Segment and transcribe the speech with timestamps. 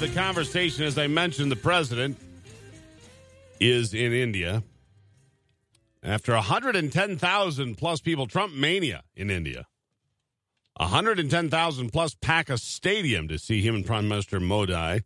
[0.00, 0.84] the conversation.
[0.84, 2.18] As I mentioned, the president
[3.60, 4.62] is in India
[6.02, 9.66] after 110,000 plus people, Trump mania in India.
[10.76, 15.02] 110,000 plus pack a stadium to see him and Prime Minister Modi.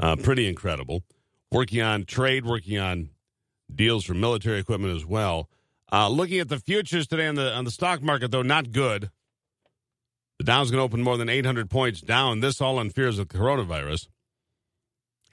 [0.00, 1.04] Uh, pretty incredible.
[1.52, 3.10] Working on trade, working on
[3.72, 5.48] deals for military equipment as well.
[5.92, 9.10] Uh, looking at the futures today on the on the stock market, though, not good.
[10.38, 12.40] The Dow's going to open more than 800 points down.
[12.40, 14.08] This all on fears of coronavirus.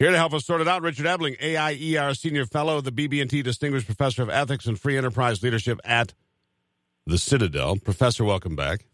[0.02, 3.86] Here to help us sort it out, Richard Ebeling, AIER Senior Fellow, the BB&T Distinguished
[3.86, 6.16] Professor of Ethics and Free Enterprise Leadership at
[7.06, 7.76] the Citadel.
[7.76, 8.88] Professor, welcome back.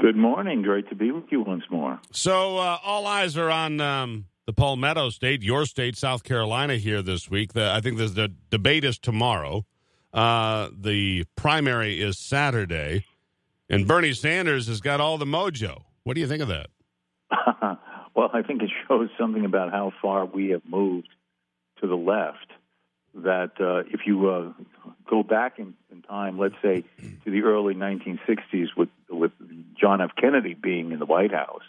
[0.00, 0.62] Good morning.
[0.62, 2.00] Great to be with you once more.
[2.10, 7.02] So, uh, all eyes are on um, the Palmetto State, your state, South Carolina, here
[7.02, 7.52] this week.
[7.52, 9.64] The, I think the, the debate is tomorrow.
[10.12, 13.06] Uh, the primary is Saturday.
[13.70, 15.84] And Bernie Sanders has got all the mojo.
[16.02, 16.66] What do you think of that?
[18.16, 21.08] well, I think it shows something about how far we have moved
[21.80, 22.46] to the left.
[23.14, 24.52] That uh, if you uh,
[25.08, 26.84] go back in, in, time, let's say
[27.24, 29.32] to the early 1960s, with with
[29.78, 30.12] John F.
[30.18, 31.62] Kennedy being in the White House,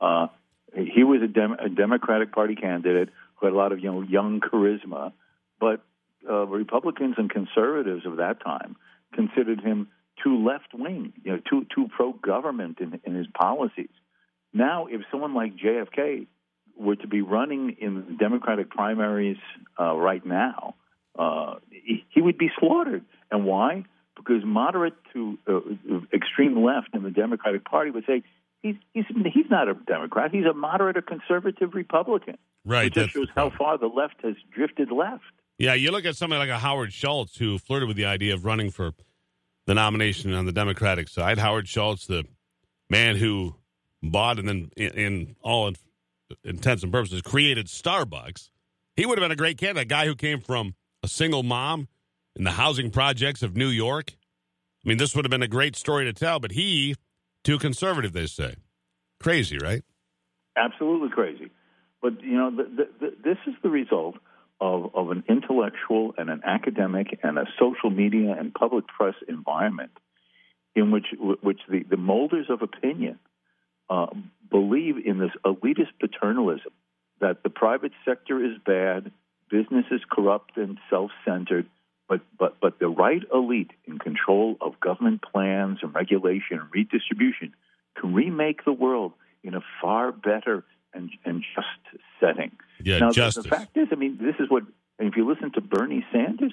[0.00, 0.26] uh,
[0.74, 4.02] he was a, Dem- a, Democratic Party candidate who had a lot of you know,
[4.02, 5.12] young charisma,
[5.60, 5.80] but
[6.28, 8.74] uh, Republicans and conservatives of that time
[9.14, 9.88] considered him
[10.22, 13.90] too left wing, you know, too too pro government in, in his policies.
[14.52, 16.26] Now, if someone like JFK
[16.80, 19.36] were to be running in the Democratic primaries
[19.78, 20.74] uh, right now,
[21.18, 23.04] uh, he, he, would be slaughtered.
[23.30, 23.84] And why?
[24.16, 25.60] Because moderate to uh,
[26.12, 28.22] extreme left in the Democratic Party would say
[28.62, 30.30] he's he's he's not a Democrat.
[30.32, 32.38] He's a moderate or conservative Republican.
[32.64, 32.86] Right.
[32.86, 35.22] It just shows how far the left has drifted left.
[35.58, 38.44] Yeah, you look at somebody like a Howard Schultz who flirted with the idea of
[38.44, 38.92] running for
[39.66, 41.38] the nomination on the Democratic side.
[41.38, 42.24] Howard Schultz, the
[42.88, 43.54] man who
[44.02, 45.72] bought and then, in, in all
[46.44, 48.50] intents and purposes, created Starbucks.
[48.96, 49.82] He would have been a great candidate.
[49.82, 51.88] A guy who came from a single mom
[52.36, 54.12] in the housing projects of New York.
[54.84, 56.94] I mean, this would have been a great story to tell, but he,
[57.44, 58.54] too conservative, they say.
[59.20, 59.82] Crazy, right?
[60.56, 61.50] Absolutely crazy.
[62.02, 64.16] But, you know, the, the, the, this is the result
[64.60, 69.92] of, of an intellectual and an academic and a social media and public press environment
[70.74, 73.18] in which which the, the molders of opinion
[73.88, 74.06] uh,
[74.50, 76.72] believe in this elitist paternalism
[77.20, 79.12] that the private sector is bad,
[79.50, 81.66] business is corrupt and self-centered,
[82.08, 87.54] but but but the right elite in control of government plans and regulation and redistribution
[87.98, 89.12] can remake the world
[89.42, 92.52] in a far better and, and just setting.
[92.82, 93.44] Yeah, now, justice.
[93.44, 94.64] The, the fact is, I mean, this is what,
[94.98, 96.52] if you listen to Bernie Sanders,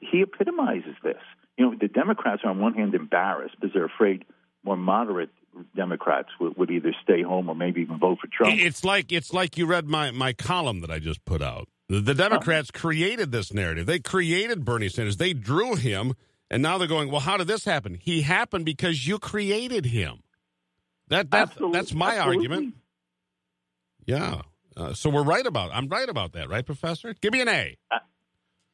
[0.00, 1.22] he epitomizes this.
[1.56, 4.24] You know, the Democrats are on one hand embarrassed because they're afraid
[4.64, 5.30] more moderate
[5.76, 8.54] Democrats would, would either stay home or maybe even vote for Trump.
[8.58, 11.68] It's like it's like you read my my column that I just put out.
[11.88, 12.78] The, Democrats oh.
[12.78, 13.84] created this narrative.
[13.86, 15.18] They created Bernie Sanders.
[15.18, 16.14] They drew him,
[16.50, 17.94] and now they're going, "Well, how did this happen?
[17.94, 20.22] He happened because you created him."
[21.08, 22.36] That that that's my Absolutely.
[22.36, 22.74] argument.
[24.06, 24.42] Yeah.
[24.76, 25.70] Uh, so we're right about.
[25.72, 27.14] I'm right about that, right, Professor?
[27.20, 27.76] Give me an A.
[27.90, 27.98] Uh,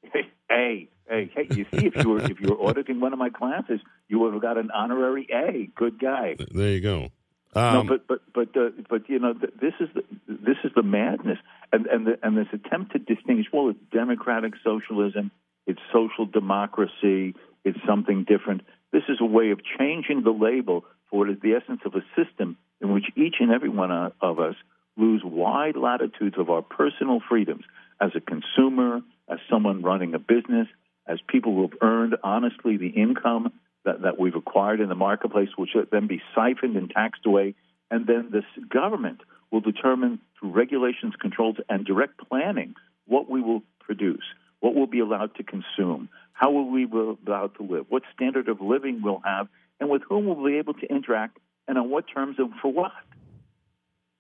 [0.50, 0.88] a.
[1.10, 3.80] Hey, hey, you see, if you were if you were auditing one of my classes,
[4.06, 5.68] you would have got an honorary A.
[5.74, 6.36] Good guy.
[6.38, 7.08] There you go.
[7.52, 10.84] Um, no, but but but uh, but you know this is the, this is the
[10.84, 11.38] madness,
[11.72, 13.46] and and the, and this attempt to distinguish.
[13.52, 15.32] Well, it's democratic socialism,
[15.66, 17.34] it's social democracy,
[17.64, 18.62] it's something different.
[18.92, 22.04] This is a way of changing the label for what is the essence of a
[22.14, 24.54] system in which each and every one of us
[24.96, 27.64] lose wide latitudes of our personal freedoms
[28.00, 30.68] as a consumer, as someone running a business,
[31.10, 33.52] as people who have earned honestly the income
[33.84, 37.54] that, that we've acquired in the marketplace, which will then be siphoned and taxed away.
[37.90, 39.20] And then this government
[39.50, 42.74] will determine through regulations, controls, and direct planning
[43.06, 44.22] what we will produce,
[44.60, 48.48] what we'll be allowed to consume, how will we be allowed to live, what standard
[48.48, 49.48] of living we'll have,
[49.80, 52.92] and with whom we'll be able to interact, and on what terms and for what.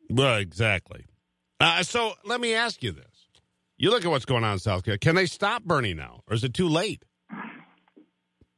[0.08, 1.06] Well, exactly.
[1.60, 3.09] Uh, so let me ask you this.
[3.80, 4.98] You look at what's going on in South Carolina.
[4.98, 7.02] Can they stop Bernie now, or is it too late?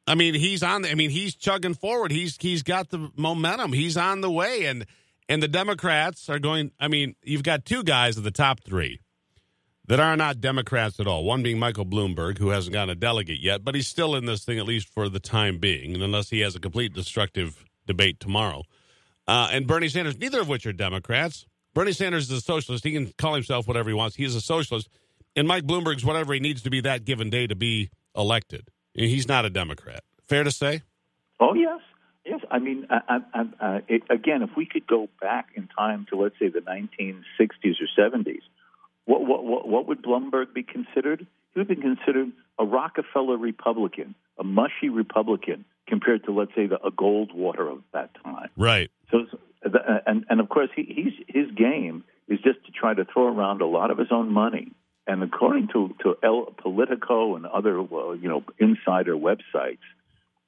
[0.06, 0.82] I mean, he's on.
[0.82, 2.10] The, I mean, he's chugging forward.
[2.10, 3.72] He's he's got the momentum.
[3.72, 4.84] He's on the way, and
[5.28, 6.72] and the Democrats are going.
[6.80, 8.98] I mean, you've got two guys of the top three
[9.86, 11.22] that are not Democrats at all.
[11.22, 14.44] One being Michael Bloomberg, who hasn't gotten a delegate yet, but he's still in this
[14.44, 18.64] thing at least for the time being, unless he has a complete destructive debate tomorrow
[19.26, 21.46] uh, and Bernie Sanders, neither of which are Democrats.
[21.74, 22.84] Bernie Sanders is a socialist.
[22.84, 24.16] He can call himself whatever he wants.
[24.16, 24.88] He is a socialist.
[25.34, 28.68] And Mike Bloomberg's whatever he needs to be that given day to be elected.
[28.94, 30.04] He's not a Democrat.
[30.28, 30.82] Fair to say?
[31.40, 31.80] Oh, yes.
[32.24, 36.06] Yes, I mean, I, I, I, it, again, if we could go back in time
[36.10, 38.42] to let's say the 1960s or 70s,
[39.06, 41.26] what what what, what would Bloomberg be considered?
[41.52, 42.30] He would be considered
[42.60, 48.10] a Rockefeller Republican, a mushy Republican, compared to let's say the, a Goldwater of that
[48.22, 48.50] time.
[48.56, 48.90] Right.
[49.10, 49.26] So,
[49.66, 53.26] uh, and and of course, he, he's his game is just to try to throw
[53.26, 54.72] around a lot of his own money.
[55.06, 59.78] And according to to El Politico and other well, you know insider websites.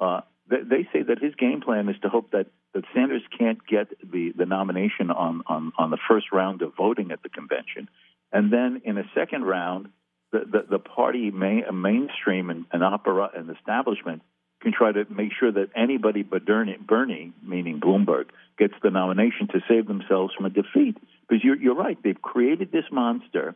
[0.01, 3.89] Uh, they say that his game plan is to hope that, that Sanders can't get
[4.01, 7.89] the, the nomination on, on, on the first round of voting at the convention.
[8.31, 9.89] And then in a second round,
[10.33, 14.23] the, the, the party main, mainstream and, and opera and establishment
[14.61, 18.27] can try to make sure that anybody but Bernie, Bernie, meaning Bloomberg,
[18.59, 20.97] gets the nomination to save themselves from a defeat.
[21.27, 23.55] Because you're, you're right, they've created this monster,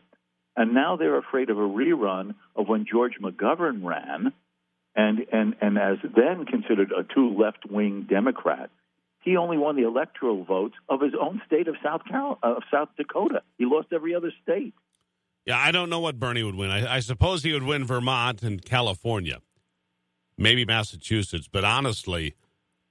[0.59, 4.31] and now they're afraid of a rerun of when George McGovern ran–
[4.95, 8.69] and and and as then considered a too left wing Democrat,
[9.21, 12.89] he only won the electoral votes of his own state of South Carol- of South
[12.97, 13.41] Dakota.
[13.57, 14.73] He lost every other state.
[15.45, 16.69] Yeah, I don't know what Bernie would win.
[16.69, 19.39] I, I suppose he would win Vermont and California,
[20.37, 21.47] maybe Massachusetts.
[21.51, 22.35] But honestly,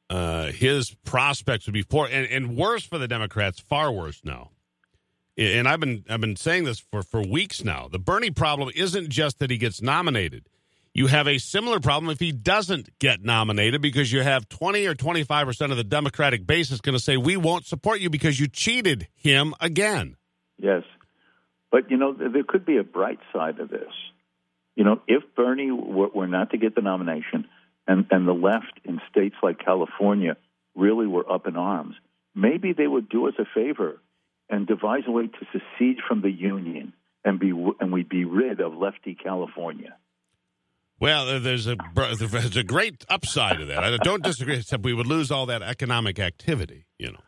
[0.09, 3.61] uh, his prospects would be poor and, and worse for the Democrats.
[3.61, 4.50] Far worse now.
[5.38, 7.88] And I've been I've been saying this for, for weeks now.
[7.88, 10.49] The Bernie problem isn't just that he gets nominated
[10.99, 14.96] you have a similar problem if he doesn't get nominated because you have 20 or
[14.96, 18.49] 25% of the Democratic base is going to say, we won't support you because you
[18.49, 20.17] cheated him again.
[20.56, 20.82] Yes.
[21.70, 23.93] But, you know, there could be a bright side of this.
[24.75, 27.46] You know, if Bernie were, were not to get the nomination
[27.87, 30.37] and, and the left in states like California
[30.75, 31.94] really were up in arms,
[32.34, 34.00] maybe they would do us a favor
[34.50, 36.93] and devise a way to secede from the Union
[37.25, 39.97] and, be, and we'd be rid of lefty California.
[41.00, 43.85] Well, there's a there's a great upside to that.
[43.85, 46.87] I don't disagree, except we would lose all that economic activity.
[46.99, 47.21] You know,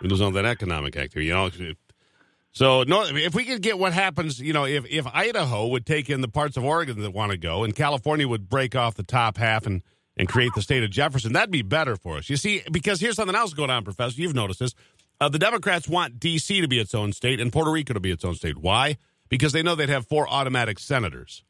[0.00, 1.26] we lose all that economic activity.
[1.26, 1.50] You know,
[2.52, 6.08] so no, if we could get what happens, you know, if if Idaho would take
[6.08, 9.02] in the parts of Oregon that want to go, and California would break off the
[9.02, 9.82] top half and
[10.16, 12.30] and create the state of Jefferson, that'd be better for us.
[12.30, 14.18] You see, because here's something else going on, Professor.
[14.18, 14.72] You've noticed this.
[15.18, 16.60] Uh, the Democrats want D.C.
[16.60, 18.58] to be its own state and Puerto Rico to be its own state.
[18.58, 18.98] Why?
[19.28, 21.42] Because they know they'd have four automatic senators.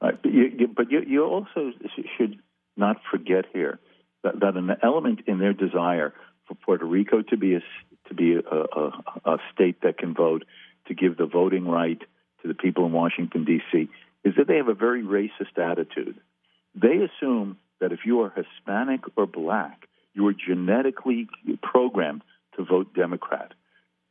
[0.00, 1.72] Uh, but you, you, but you, you also
[2.18, 2.38] should
[2.76, 3.78] not forget here
[4.22, 6.12] that, that, an element in their desire
[6.46, 7.60] for Puerto Rico to be a,
[8.08, 8.90] to be a, a,
[9.24, 10.44] a state that can vote,
[10.88, 12.00] to give the voting right
[12.42, 13.88] to the people in Washington D.C.,
[14.22, 16.20] is that they have a very racist attitude.
[16.74, 21.28] They assume that if you are Hispanic or black, you are genetically
[21.62, 22.22] programmed
[22.56, 23.52] to vote Democrat.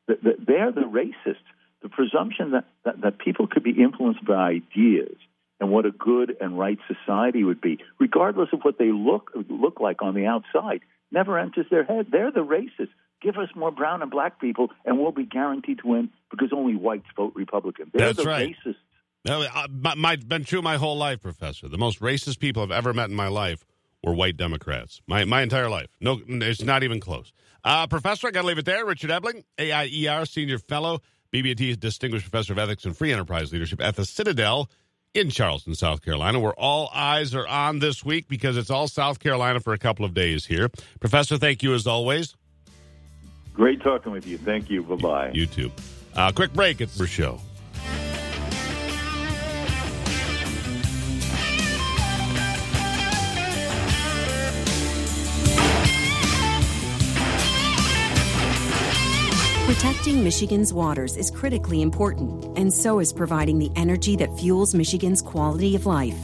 [0.07, 1.37] They're the racists.
[1.81, 5.17] The presumption that, that, that people could be influenced by ideas
[5.59, 9.79] and what a good and right society would be, regardless of what they look look
[9.79, 10.81] like on the outside,
[11.11, 12.07] never enters their head.
[12.11, 12.89] They're the racists.
[13.21, 16.75] Give us more brown and black people, and we'll be guaranteed to win because only
[16.75, 17.91] whites vote Republican.
[17.93, 18.55] They're That's the right.
[18.65, 18.75] racists.
[19.25, 21.69] No, my, my, been true my whole life, Professor.
[21.69, 23.65] The most racist people I've ever met in my life
[24.03, 25.01] were white Democrats.
[25.07, 25.87] My my entire life.
[25.99, 27.31] No, it's not even close.
[27.63, 28.85] Uh, professor, I got to leave it there.
[28.85, 30.99] Richard Ebeling, AIER Senior Fellow,
[31.31, 34.69] BB&T Distinguished Professor of Ethics and Free Enterprise Leadership at the Citadel
[35.13, 39.19] in Charleston, South Carolina, where all eyes are on this week because it's all South
[39.19, 40.69] Carolina for a couple of days here.
[40.99, 42.35] Professor, thank you as always.
[43.53, 44.37] Great talking with you.
[44.37, 44.83] Thank you.
[44.83, 45.31] Bye bye.
[45.33, 45.71] You too.
[46.15, 46.81] Uh, quick break.
[46.81, 47.39] It's for show.
[59.73, 65.19] Protecting Michigan's waters is critically important, and so is providing the energy that fuels Michigan's
[65.19, 66.15] quality of life.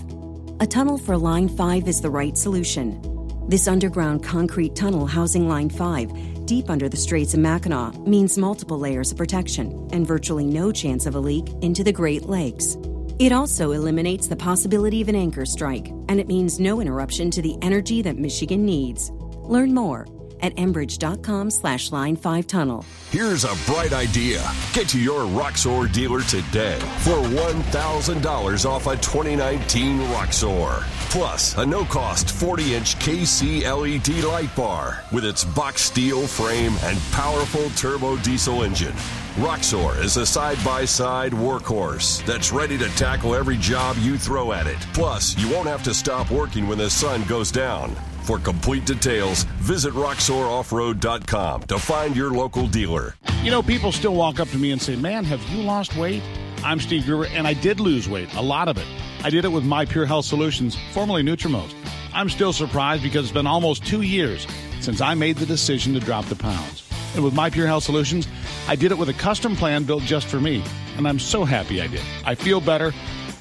[0.60, 3.02] A tunnel for Line 5 is the right solution.
[3.48, 8.78] This underground concrete tunnel housing Line 5, deep under the Straits of Mackinac, means multiple
[8.78, 12.78] layers of protection and virtually no chance of a leak into the Great Lakes.
[13.18, 17.42] It also eliminates the possibility of an anchor strike, and it means no interruption to
[17.42, 19.10] the energy that Michigan needs.
[19.42, 20.06] Learn more
[20.42, 22.86] at enbridge.com slash line 5 tunnel.
[23.12, 24.48] Here's a bright idea.
[24.74, 30.84] Get to your Roxor dealer today for $1,000 off a 2019 Roxor.
[31.10, 36.74] Plus, a no cost 40 inch KC LED light bar with its box steel frame
[36.84, 38.96] and powerful turbo diesel engine.
[39.40, 44.52] Roxor is a side by side workhorse that's ready to tackle every job you throw
[44.52, 44.80] at it.
[44.94, 47.96] Plus, you won't have to stop working when the sun goes down.
[48.30, 53.16] For complete details, visit RoxorOffroad.com to find your local dealer.
[53.42, 56.22] You know, people still walk up to me and say, Man, have you lost weight?
[56.64, 58.86] I'm Steve Gruber, and I did lose weight, a lot of it.
[59.24, 61.74] I did it with My Pure Health Solutions, formerly Nutrimost.
[62.14, 64.46] I'm still surprised because it's been almost two years,
[64.80, 66.88] since I made the decision to drop the pounds.
[67.16, 68.28] And with My Pure Health Solutions,
[68.68, 70.64] I did it with a custom plan built just for me.
[70.98, 72.04] And I'm so happy I did.
[72.26, 72.94] I feel better.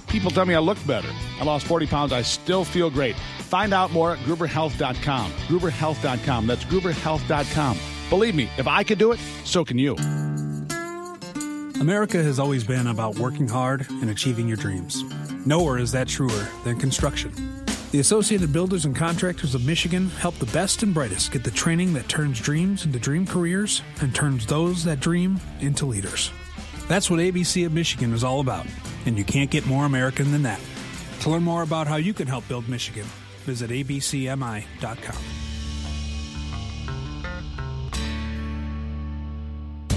[0.07, 1.11] People tell me I look better.
[1.39, 2.13] I lost 40 pounds.
[2.15, 3.17] I still feel great.
[3.49, 5.33] Find out more at gruberhealth.com.
[5.33, 6.47] Gruberhealth.com.
[6.47, 7.79] That's gruberhealth.com.
[8.11, 9.97] Believe me, if I could do it, so can you.
[11.81, 15.03] America has always been about working hard and achieving your dreams.
[15.47, 17.33] Nowhere is that truer than construction.
[17.91, 21.95] The Associated Builders and Contractors of Michigan help the best and brightest get the training
[21.95, 26.31] that turns dreams into dream careers and turns those that dream into leaders.
[26.87, 28.67] That's what ABC of Michigan is all about,
[29.07, 30.61] and you can't get more American than that.
[31.21, 33.07] To learn more about how you can help build Michigan,
[33.49, 35.48] visit abcmi.com.